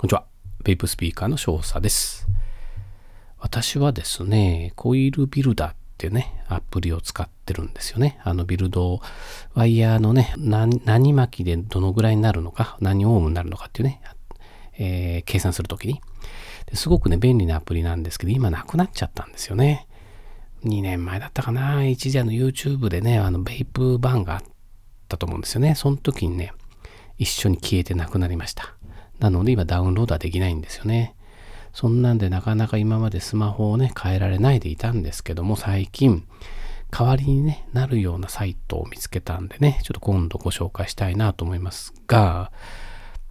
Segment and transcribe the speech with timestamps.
[0.00, 0.24] こんにちは。
[0.64, 2.26] ベイプスピーカーの少佐です。
[3.38, 8.18] 私はですね、コイルビルダーっていうね、アプリを使ってるんですよね。
[8.24, 9.02] あのビルド、
[9.52, 14.00] ワイヤーのね、何巻きでどのぐらいになるのか、何オームになるのかっていうね、
[14.78, 16.00] えー、計算するときに
[16.64, 19.86] ですごくね、便利なアプリなんですけど、今なくなっちゃったんですよね。
[20.64, 24.42] 2年前だったかな、一時あの YouTube でね、あのベイプ版があっ
[25.08, 25.74] たと思うんですよね。
[25.74, 26.54] その時にね、
[27.18, 28.76] 一緒に消えてなくなりました。
[29.20, 31.14] なので今ダウンロードはできないんですよね。
[31.72, 36.26] そんなんでなかなか今までスマホをね、変えられないでいたんですけども、最近、
[36.90, 42.50] 代わりに、ね、なるようなサイトを見つけたんでね、ちょっと今度ご紹介したいなと思いますが、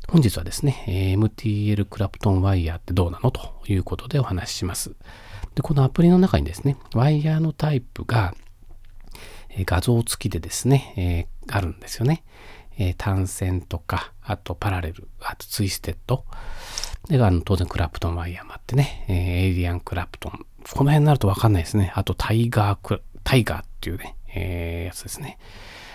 [0.07, 4.95] 本日はですね、MTL クラプトンワイヤーってどうなのということでお話しします。
[5.55, 8.33] で、このアプリの中にですね、ワイヤーのタイプが
[9.65, 12.23] 画像付きでですね、えー、あるんですよね。
[12.79, 16.25] えー、単線とか、あとパラレル、あと twisted。
[17.09, 20.31] で、あの当然クラプトンワイヤーもあってね、えー、 alien Clapton。
[20.71, 21.91] この辺になるとわかんないですね。
[21.93, 25.37] あとタイガーク、タイガーっていうね、えー、やつですね。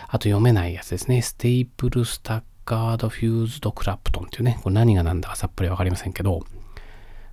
[0.08, 1.22] あと読めないやつですね。
[1.22, 6.44] staple staggered fused Clapton っていうね、これ何が何だかさっぱりわかりませんけど、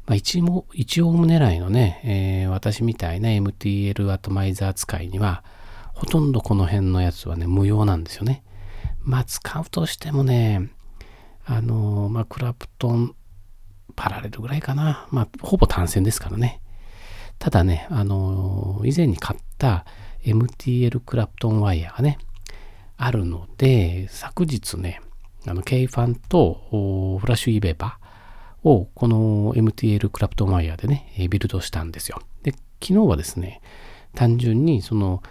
[0.06, 5.44] まあ、一も一オーム狙いのね、えー、私みたいな MTL アトマイザー使いには、
[5.94, 8.44] ほとんどこの辺のやつはね、無用なんですよね。
[9.04, 10.70] まあ使うとしてもね、
[11.46, 13.16] あの、まあクラプトン
[13.96, 15.08] パラレルぐらいかな。
[15.12, 16.62] まあほぼ単線ですからね。
[17.40, 19.86] ただね、あの、以前に買った
[20.24, 22.20] MTL クラプトンワイヤーがね、
[22.98, 25.02] あるので、昨日ね、
[25.48, 32.22] あの、K ファンとフラッシュ e ベーパーをこの MTL クラプトンワイヤーでね、ビルドしたんですよ。
[32.44, 33.62] で、昨日はですね、
[34.14, 35.24] 単純にその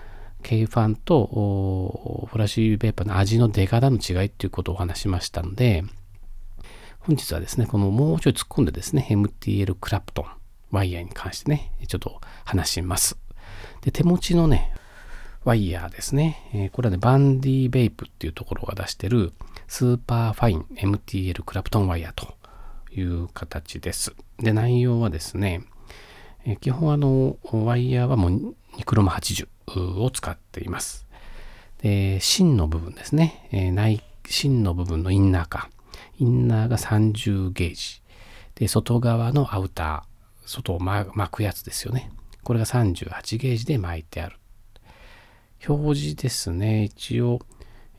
[0.42, 5.84] K ファンとフラッシュペーパーの味の出方の違いっていうことをお話しましたので、
[7.00, 10.26] 本日はですね、このもうちょい突っ込んでですね、MTL クラプトン、
[10.70, 13.16] ワイヤーに関してね、ちょっと話します。
[13.80, 14.72] で、手持ちのね、
[15.44, 16.50] ワイヤーですね。
[16.52, 19.32] えー、これはね、バンディベイプっていうところが出してる
[19.68, 22.34] スーパーファイン MTL クラプトンワイヤーと
[22.94, 24.14] いう形です。
[24.38, 25.62] で、内容はですね、
[26.44, 28.54] えー、基本あの、ワイヤーはもう
[28.84, 29.46] クロム80
[30.00, 31.06] を使っています。
[31.82, 33.48] で、芯の部分ですね。
[33.52, 35.70] えー、内、芯の部分のインナーか。
[36.18, 38.02] インナーが30ゲージ。
[38.54, 42.10] で、外側のアウター、外を巻くやつですよね。
[42.42, 44.36] これが38ゲージで巻いてある。
[45.66, 46.84] 表示ですね。
[46.84, 47.40] 一応、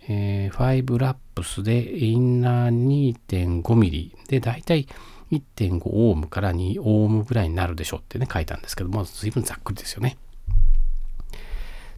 [0.08, 4.88] えー、5ラップスでインナー 2.5mm で、だいたい
[5.32, 10.18] 1.5オームから2オームぐらいになるでしょうってね、書いたんですけども、随分ざっくりですよね。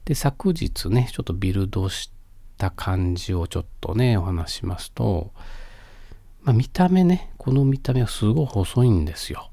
[0.06, 2.12] で、昨日ね、ちょっとビルドし
[2.58, 5.32] た感じをちょっとね、お話しますと、
[6.44, 9.50] まあ、見た目ね、この見た目はすごい細いんですよ。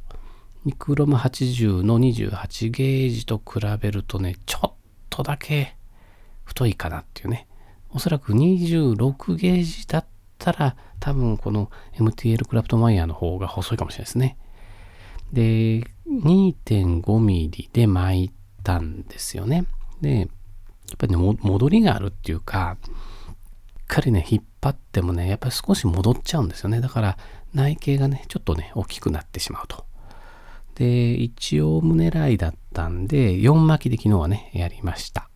[0.64, 4.72] ニクロム80の28ゲージと比べるとね、ちょっ
[5.08, 5.76] とだけ
[6.44, 7.46] 太いかなっていうね。
[7.90, 10.06] おそらく26ゲージだっ
[10.38, 14.36] たら多分この MTL クラプトマイヤーの方が細いかもしれないですね。
[15.32, 15.40] で、
[16.08, 18.30] 2.5ミリで巻い
[18.62, 19.64] たんですよね。
[20.00, 20.28] で、
[20.90, 22.92] やっぱりね、戻りがあるっていうか、しっ
[23.86, 26.80] かりね、引っ張ってもね、やっぱり少し戻っちゃうんですよね。
[26.80, 27.18] だから
[27.54, 29.84] 内径がね、ちょっとね、大きくなってしまうと。
[30.76, 35.28] で、一応胸狙いだったんで、4巻きで昨日はね、やりました。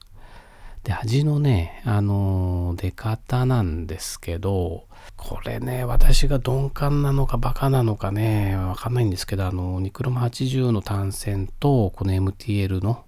[0.85, 13.05] で、味のね、あのー、出方なんですけど、これね、私が鈍感なのかバカなのかね、わかんないんですけど、あの、ニクロム80の単線と、この MTL の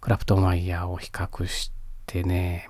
[0.00, 1.72] クラプトンワイヤーを比較し
[2.06, 2.68] てね、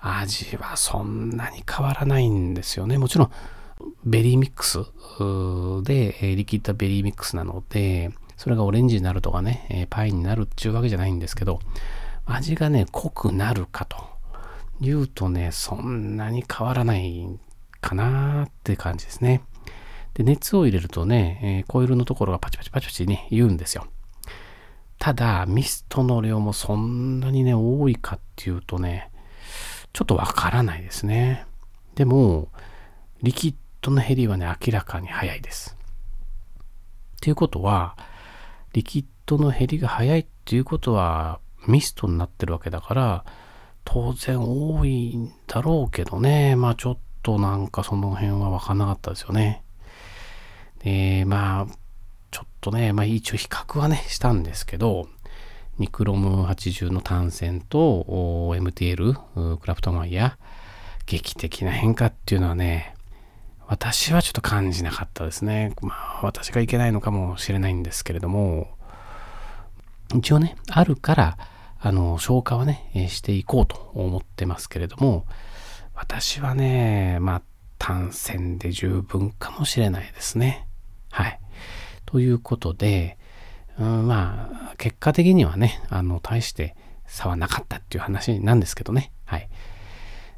[0.00, 2.98] 味はそんなに変わらないんですよね。
[2.98, 3.30] もちろん、
[4.04, 4.78] ベリーミックス
[5.84, 11.60] で、リキッドベリーミックスなので、それがオレンジになるとかね、パイになるっていうわけじゃないんですけど、
[12.24, 13.96] 味がね、濃くなるかと
[14.80, 17.28] いうとね、そんなに変わらない
[17.80, 19.42] かなって感じですね。
[20.14, 23.86] で、熱を入れるとね、コイルのところがパチパチパチパチね、言うんですよ。
[25.06, 29.12] ただ、ミストの量もそんなにね、多いかっていうとね、
[29.92, 31.46] ちょっとわからないですね。
[31.94, 32.48] でも、
[33.22, 35.76] リキッドの減りはね、明らかに早いです。
[35.78, 37.96] っていうことは、
[38.72, 41.38] リキッドの減りが早いっていうことは、
[41.68, 43.24] ミストになってるわけだから、
[43.84, 49.62] 当然多いんだろうけどね、まあちょっとなんかその辺はわかんなかったですよね。
[50.82, 51.66] で、まあ、
[52.66, 55.08] とね、まあ一応比較はね、したんですけど、
[55.78, 58.04] ニクロム80の単線と
[58.56, 62.94] MTL、クラフトマイヤー、劇的な変化っていうのはね、
[63.68, 65.74] 私はちょっと感じなかったですね。
[65.80, 68.68] まあ、私がいけないのかもしれないんですけれども、
[70.16, 71.38] 一応ね、あるから、
[71.78, 75.24] あの、消化はね、していこうと思ってますけれども、
[75.94, 77.42] 私はね、まあ、
[77.78, 80.66] 単線で十分かもしれないですね。
[81.10, 81.40] はい。
[82.16, 83.18] ということで、
[83.78, 86.74] うん、まあ、結果的にはね、あの、大して
[87.06, 89.12] 差はなかったっていう話なんですけどね。
[89.26, 89.50] はい。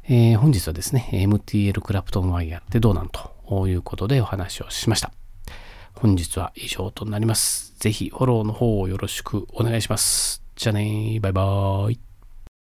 [0.03, 5.13] えー、本日はですね、MTL クラプトンワイヤーってどうなんということでお話をしました。
[5.95, 7.73] 本日は以上となります。
[7.79, 10.43] ぜひフォローの方をよろしくお願いします。
[10.57, 12.08] じゃあねバイバーイ。